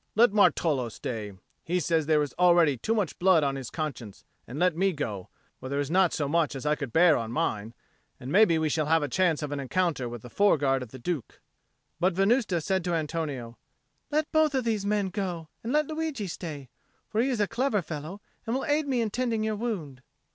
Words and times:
Let 0.15 0.31
Martolo 0.31 0.89
stay; 0.91 1.33
he 1.63 1.79
says 1.79 2.07
there 2.07 2.23
is 2.23 2.33
already 2.39 2.75
too 2.75 2.95
much 2.95 3.19
blood 3.19 3.43
on 3.43 3.55
his 3.55 3.69
conscience; 3.69 4.25
and 4.47 4.57
let 4.57 4.75
me 4.75 4.93
go, 4.93 5.29
for 5.59 5.69
there 5.69 5.79
is 5.79 5.91
not 5.91 6.11
so 6.11 6.27
much 6.27 6.55
as 6.55 6.65
I 6.65 6.73
could 6.73 6.91
bear 6.91 7.15
on 7.15 7.31
mine, 7.31 7.75
and 8.19 8.31
maybe 8.31 8.57
we 8.57 8.67
shall 8.67 8.87
have 8.87 9.03
a 9.03 9.07
chance 9.07 9.43
of 9.43 9.51
an 9.51 9.59
encounter 9.59 10.09
with 10.09 10.23
the 10.23 10.29
foreguard 10.31 10.81
of 10.81 10.89
the 10.89 10.97
Duke." 10.97 11.39
But 11.99 12.13
Venusta 12.15 12.61
said 12.61 12.83
to 12.85 12.95
Antonio, 12.95 13.59
"Let 14.09 14.31
both 14.31 14.55
of 14.55 14.63
these 14.63 14.87
men 14.87 15.09
go, 15.09 15.49
and 15.63 15.71
let 15.71 15.85
Luigi 15.85 16.25
stay. 16.25 16.69
For 17.07 17.21
he 17.21 17.29
is 17.29 17.39
a 17.39 17.45
clever 17.47 17.83
fellow, 17.83 18.21
and 18.47 18.55
will 18.55 18.65
aid 18.65 18.87
me 18.87 19.01
in 19.01 19.11
tending 19.11 19.43
your 19.43 19.55
wound." 19.55 20.01